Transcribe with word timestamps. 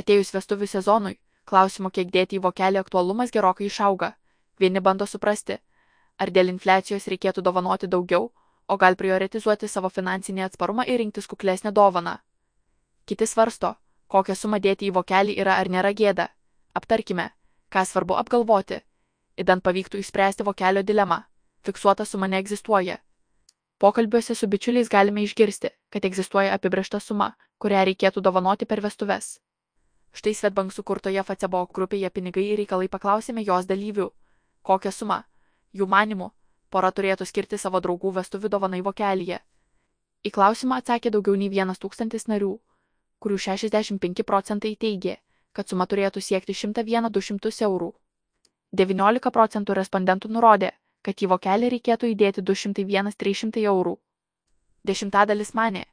Atėjus 0.00 0.32
vestuvių 0.34 0.68
sezonui, 0.72 1.16
klausimo, 1.44 1.90
kiek 1.90 2.10
dėti 2.14 2.38
į 2.38 2.44
vokelį 2.46 2.80
aktualumas 2.80 3.32
gerokai 3.34 3.66
išauga. 3.66 4.14
Vieni 4.60 4.80
bando 4.80 5.06
suprasti, 5.06 5.58
ar 6.20 6.30
dėl 6.30 6.52
infliacijos 6.52 7.08
reikėtų 7.12 7.42
dovanoti 7.42 7.88
daugiau, 7.94 8.30
o 8.70 8.76
gal 8.76 8.96
prioritizuoti 8.96 9.68
savo 9.68 9.90
finansinį 9.90 10.44
atsparumą 10.46 10.86
ir 10.86 11.00
rinktis 11.02 11.26
kuklesnę 11.26 11.72
dovaną. 11.72 12.18
Kiti 13.06 13.26
svarsto, 13.26 13.74
kokią 14.06 14.36
sumą 14.38 14.60
dėti 14.62 14.86
į 14.88 14.94
vokelį 14.98 15.36
yra 15.42 15.58
ar 15.62 15.70
nėra 15.74 15.90
gėda. 16.00 16.28
Aptarkime, 16.78 17.30
ką 17.72 17.84
svarbu 17.86 18.14
apgalvoti. 18.22 18.80
Įdant 19.40 19.64
pavyktų 19.66 19.98
išspręsti 20.02 20.46
vokelio 20.46 20.82
dilemą. 20.86 21.22
Fiksuota 21.66 22.06
suma 22.06 22.28
neegzistuoja. 22.30 23.00
Pokalbiuose 23.80 24.34
su 24.36 24.46
bičiuliais 24.46 24.88
galime 24.92 25.24
išgirsti, 25.24 25.70
kad 25.90 26.04
egzistuoja 26.04 26.54
apibriešta 26.54 27.00
suma, 27.00 27.32
kurią 27.58 27.84
reikėtų 27.88 28.22
dovanoti 28.22 28.68
per 28.68 28.82
vestuves. 28.84 29.38
Štai 30.12 30.34
Svetbank 30.34 30.72
sukurtoje 30.74 31.22
Facebook 31.22 31.72
grupėje 31.74 32.10
pinigai 32.10 32.44
ir 32.50 32.58
reikalai 32.58 32.88
paklausėme 32.88 33.44
jos 33.46 33.66
dalyvių, 33.70 34.08
kokią 34.66 34.90
sumą, 34.92 35.22
jų 35.72 35.86
manimų, 35.86 36.30
pora 36.70 36.90
turėtų 36.90 37.26
skirti 37.26 37.58
savo 37.58 37.80
draugų 37.80 38.12
vestuvių 38.18 38.50
dovanai 38.50 38.82
vokelyje. 38.82 39.38
Į 40.26 40.30
klausimą 40.34 40.80
atsakė 40.82 41.10
daugiau 41.14 41.36
nei 41.38 41.48
vienas 41.48 41.78
tūkstantis 41.80 42.26
narių, 42.28 42.58
kurių 43.22 43.38
65 43.46 44.24
procentai 44.26 44.74
teigė, 44.76 45.16
kad 45.52 45.68
suma 45.68 45.86
turėtų 45.86 46.20
siekti 46.20 46.54
101-200 46.54 47.64
eurų. 47.68 47.92
19 48.76 49.32
procentų 49.34 49.74
respondentų 49.78 50.28
nurodė, 50.30 50.70
kad 51.02 51.22
į 51.22 51.30
vokelį 51.32 51.70
reikėtų 51.74 52.12
įdėti 52.12 52.44
201-300 52.50 53.64
eurų. 53.72 53.96
Dešimtadalis 54.86 55.54
mane, 55.54 55.86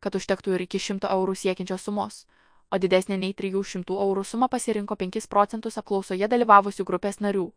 kad 0.00 0.14
užtektų 0.18 0.54
ir 0.56 0.64
iki 0.66 0.78
100 0.78 1.10
eurų 1.12 1.34
siekiančios 1.38 1.84
sumos, 1.88 2.24
o 2.72 2.78
didesnė 2.80 3.18
nei 3.20 3.34
300 3.36 3.84
eurų 4.06 4.24
sumą 4.24 4.48
pasirinko 4.48 4.96
5 4.96 5.28
procentus 5.28 5.76
apklausoje 5.80 6.28
dalyvavusių 6.34 6.86
grupės 6.88 7.20
narių. 7.20 7.50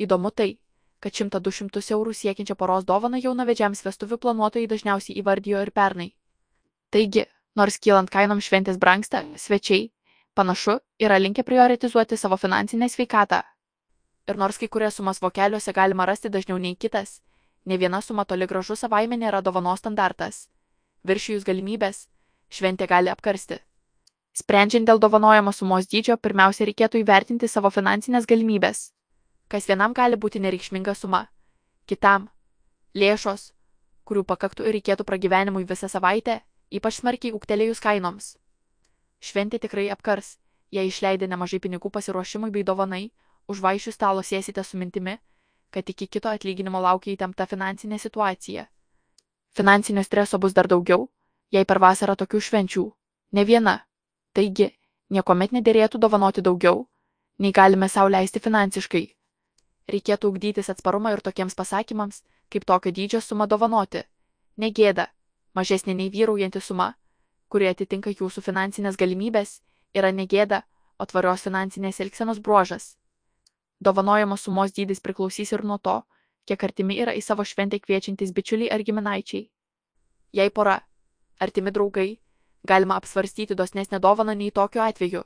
Įdomu 0.00 0.30
tai, 0.32 0.56
kad 1.04 1.12
100-200 1.12 1.82
eurų 1.96 2.14
siekiančią 2.16 2.56
poros 2.56 2.86
dovaną 2.88 3.20
jaunavedžiams 3.20 3.84
vestuvių 3.84 4.18
planuotojai 4.24 4.68
dažniausiai 4.70 5.18
įvardijo 5.20 5.62
ir 5.62 5.70
pernai. 5.70 6.12
Taigi, 6.94 7.26
nors 7.56 7.76
kylant 7.78 8.10
kainom 8.10 8.40
šventės 8.40 8.78
brangsta, 8.80 9.24
svečiai, 9.36 9.90
panašu, 10.34 10.78
yra 10.98 11.18
linkę 11.18 11.44
prioritizuoti 11.44 12.16
savo 12.16 12.38
finansinę 12.40 12.88
sveikatą. 12.88 13.42
Ir 14.30 14.38
nors 14.38 14.56
kai 14.58 14.68
kurias 14.68 14.96
sumas 14.96 15.20
vokeliuose 15.20 15.74
galima 15.74 16.06
rasti 16.06 16.30
dažniau 16.30 16.58
nei 16.62 16.76
kitas, 16.76 17.20
ne 17.66 17.76
viena 17.76 18.00
suma 18.00 18.24
toli 18.24 18.46
gražu 18.46 18.78
savaime 18.78 19.18
nėra 19.18 19.42
dovanos 19.42 19.82
standartas. 19.82 20.46
Viršijus 21.04 21.44
galimybės, 21.44 22.06
šventė 22.48 22.86
gali 22.86 23.10
apkarsti. 23.10 23.58
Sprendžiant 24.32 24.86
dėl 24.88 24.98
dovanojamos 24.98 25.58
sumos 25.60 25.86
dydžio, 25.92 26.16
pirmiausia 26.16 26.64
reikėtų 26.64 27.02
įvertinti 27.02 27.48
savo 27.48 27.70
finansinės 27.70 28.24
galimybės. 28.26 28.92
Kas 29.48 29.68
vienam 29.68 29.92
gali 29.92 30.16
būti 30.16 30.40
nereikšminga 30.40 30.94
suma, 30.96 31.26
kitam- 31.86 32.30
lėšos, 33.00 33.52
kurių 34.08 34.24
pakaktų 34.24 34.64
ir 34.68 34.74
reikėtų 34.78 35.04
pragyvenimui 35.04 35.66
visą 35.68 35.88
savaitę, 35.88 36.40
ypač 36.70 37.00
smarkiai 37.00 37.34
ūktelėjus 37.36 37.80
kainoms. 37.80 38.38
Šventė 39.20 39.60
tikrai 39.60 39.90
apkars, 39.92 40.38
jei 40.70 40.88
išleidė 40.88 41.28
nemažai 41.28 41.60
pinigų 41.60 41.90
pasiruošimui 41.90 42.50
bei 42.50 42.64
dovanai, 42.64 43.12
už 43.46 43.60
vaišių 43.60 43.92
stalo 43.92 44.22
sėsite 44.22 44.64
su 44.64 44.78
mintimi, 44.78 45.18
kad 45.70 45.88
iki 45.88 46.06
kito 46.06 46.28
atlyginimo 46.28 46.80
laukia 46.80 47.12
įtempta 47.12 47.46
finansinė 47.46 47.98
situacija. 47.98 48.66
Finansinio 49.52 50.02
streso 50.02 50.38
bus 50.38 50.52
dar 50.52 50.66
daugiau, 50.66 51.10
jei 51.52 51.64
per 51.64 51.78
vasarą 51.78 52.16
tokių 52.16 52.40
švenčių. 52.40 52.92
Ne 53.32 53.44
viena. 53.44 53.80
Taigi, 54.32 54.70
niekuomet 55.12 55.52
nederėtų 55.52 55.98
dovanoti 56.00 56.42
daugiau, 56.44 56.86
nei 57.38 57.52
galime 57.52 57.88
sau 57.88 58.08
leisti 58.08 58.40
finansiškai. 58.40 59.04
Reikėtų 59.92 60.30
ugdytis 60.32 60.70
atsparumą 60.72 61.12
ir 61.12 61.20
tokiems 61.20 61.56
pasakymams, 61.58 62.22
kaip 62.48 62.64
tokio 62.64 62.92
dydžio 62.96 63.20
suma 63.20 63.46
dovanoti. 63.46 64.04
Negėda, 64.56 65.08
mažesnė 65.54 65.94
nei 65.98 66.08
vyraujanti 66.12 66.60
suma, 66.60 66.94
kuri 67.48 67.68
atitinka 67.68 68.12
jūsų 68.14 68.44
finansinės 68.48 68.96
galimybės, 68.96 69.60
yra 69.92 70.12
negėda, 70.12 70.62
o 70.98 71.06
tvarios 71.06 71.44
finansinės 71.44 72.00
elgsenos 72.00 72.40
bruožas. 72.40 72.96
Dovanojamos 73.80 74.46
sumos 74.46 74.72
dydis 74.72 75.00
priklausys 75.04 75.52
ir 75.52 75.64
nuo 75.66 75.78
to, 75.78 75.98
kiek 76.46 76.64
artimi 76.64 76.98
yra 77.02 77.12
į 77.18 77.22
savo 77.26 77.44
šventę 77.44 77.80
kviečiantys 77.82 78.32
bičiuliai 78.32 78.70
ar 78.72 78.84
giminaičiai. 78.86 79.48
Jei 80.32 80.50
pora, 80.50 80.78
artimi 81.40 81.72
draugai, 81.74 82.20
galima 82.64 82.96
apsvarstyti 82.96 83.54
dosnesnę 83.54 84.00
dovaną 84.00 84.34
nei 84.34 84.52
tokiu 84.52 84.80
atveju, 84.82 85.22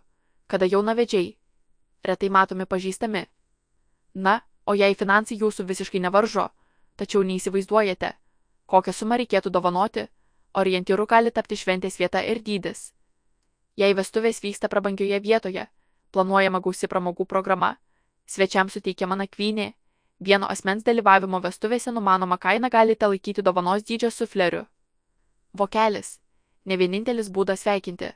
kada 0.47 0.67
jaunavedžiai, 0.67 1.37
retai 2.05 2.31
matomi 2.31 2.67
pažįstami. 2.67 3.27
Na, 4.15 4.41
o 4.67 4.75
jei 4.75 4.95
finansai 4.95 5.39
jūsų 5.39 5.67
visiškai 5.69 6.01
nevaržo, 6.01 6.49
tačiau 6.97 7.23
neįsivaizduojate, 7.23 8.13
kokią 8.67 8.93
sumą 8.93 9.19
reikėtų 9.21 9.51
dovanoti, 9.51 10.07
orientyru 10.55 11.07
gali 11.07 11.31
tapti 11.31 11.57
šventės 11.57 11.99
vieta 12.01 12.23
ir 12.25 12.41
dydis. 12.43 12.93
Jei 13.77 13.93
vestuvės 13.95 14.41
vyksta 14.41 14.69
prabangioje 14.73 15.21
vietoje, 15.21 15.67
planuojama 16.13 16.61
gausi 16.65 16.89
pramogų 16.89 17.27
programa, 17.29 17.77
svečiams 18.27 18.73
suteikiama 18.73 19.17
nakvynė, 19.21 19.75
vieno 20.21 20.49
asmens 20.49 20.83
dalyvavimo 20.83 21.43
vestuvėse 21.45 21.93
numanoma 21.93 22.39
kaina 22.39 22.73
galite 22.73 23.07
laikyti 23.07 23.43
dovanos 23.43 23.85
dydžio 23.85 24.11
sufleriu. 24.11 24.65
Vokelis 25.53 26.17
ne 26.66 26.77
vienintelis 26.77 27.31
būdas 27.31 27.62
sveikinti. 27.62 28.12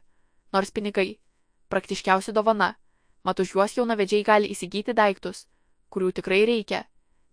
Nors 0.53 0.71
pinigai- 0.71 1.19
praktiškiausia 1.73 2.33
dovana, 2.33 2.75
mat 3.25 3.41
už 3.41 3.55
juos 3.55 3.77
jaunavedžiai 3.77 4.25
gali 4.25 4.49
įsigyti 4.51 4.95
daiktus, 4.95 5.47
kurių 5.91 6.13
tikrai 6.13 6.45
reikia. 6.47 6.85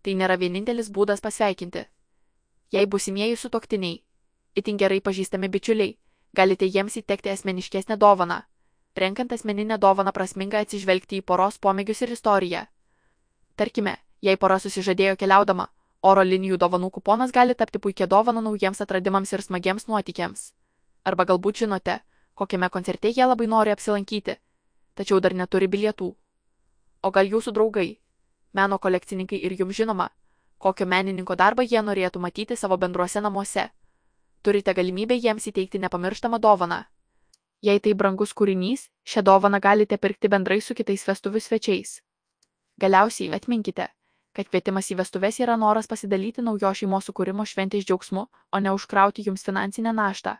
Tai 0.03 0.13
nėra 0.13 0.37
vienintelis 0.37 0.89
būdas 0.89 1.21
pasveikinti. 1.21 1.85
Jei 2.71 2.85
busimieji 2.85 3.35
sutoktiniai, 3.35 4.03
itin 4.55 4.77
gerai 4.77 5.01
pažįstami 5.01 5.49
bičiuliai, 5.49 5.97
galite 6.33 6.65
jiems 6.65 6.97
įtekti 6.97 7.29
asmeniškesnę 7.29 7.97
dovaną. 7.97 8.41
Renkant 8.95 9.33
asmeninę 9.33 9.77
dovaną 9.77 10.11
prasminga 10.11 10.59
atsižvelgti 10.59 11.19
į 11.21 11.21
poros 11.21 11.57
pomėgius 11.57 12.01
ir 12.01 12.11
istoriją. 12.11 12.65
Tarkime, 13.55 13.97
jei 14.21 14.37
pora 14.37 14.57
susižadėjo 14.59 15.15
keliaudama, 15.17 15.67
oro 16.01 16.23
linijų 16.23 16.57
dovanų 16.57 16.89
kuponas 16.91 17.31
gali 17.31 17.55
tapti 17.55 17.79
puikia 17.79 18.07
dovana 18.07 18.41
naujiems 18.41 18.81
atradimams 18.81 19.33
ir 19.33 19.41
smagiems 19.41 19.87
nuotykiams. 19.87 20.51
Arba 21.07 21.23
galbūt 21.23 21.63
žinote, 21.63 22.01
kokiame 22.35 22.67
koncerte 22.69 23.09
jie 23.15 23.25
labai 23.25 23.47
nori 23.47 23.71
apsilankyti, 23.71 24.35
tačiau 24.99 25.21
dar 25.23 25.33
neturi 25.33 25.69
bilietų. 25.71 26.09
O 27.03 27.11
gal 27.15 27.29
jūsų 27.31 27.53
draugai, 27.55 27.89
meno 28.53 28.79
kolekcininkai 28.83 29.39
ir 29.47 29.55
jums 29.59 29.77
žinoma, 29.77 30.09
kokio 30.57 30.87
menininko 30.93 31.37
darbą 31.39 31.63
jie 31.63 31.81
norėtų 31.89 32.19
matyti 32.19 32.57
savo 32.59 32.77
bendruose 32.77 33.21
namuose. 33.23 33.69
Turite 34.43 34.73
galimybę 34.73 35.15
jiems 35.15 35.47
įteikti 35.51 35.79
nepamirštamą 35.79 36.39
dovaną. 36.43 36.83
Jei 37.61 37.79
tai 37.79 37.93
brangus 37.97 38.33
kūrinys, 38.37 38.89
šią 39.07 39.23
dovaną 39.29 39.59
galite 39.59 39.97
pirkti 39.97 40.29
bendrai 40.29 40.59
su 40.61 40.75
kitais 40.77 41.05
vestuvių 41.07 41.41
svečiais. 41.41 42.01
Galiausiai 42.77 43.31
atminkite, 43.33 43.87
kad 44.33 44.49
kvietimas 44.51 44.91
į 44.93 44.99
vestuves 44.99 45.39
yra 45.41 45.55
noras 45.57 45.87
pasidalyti 45.89 46.43
naujo 46.45 46.73
šeimos 46.81 47.07
sukūrimo 47.09 47.45
šventės 47.49 47.87
džiaugsmu, 47.87 48.27
o 48.53 48.59
ne 48.59 48.75
užkrauti 48.75 49.25
jums 49.25 49.47
finansinę 49.47 49.95
naštą. 49.97 50.35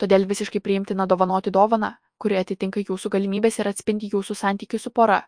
Todėl 0.00 0.24
visiškai 0.28 0.62
priimtina 0.64 1.04
dovanoti 1.06 1.52
dovaną, 1.52 1.90
kuri 2.16 2.38
atitinka 2.40 2.80
jūsų 2.80 3.10
galimybės 3.16 3.58
ir 3.60 3.68
atspindi 3.68 4.08
jūsų 4.14 4.36
santykių 4.42 4.80
su 4.80 4.92
pora. 4.96 5.18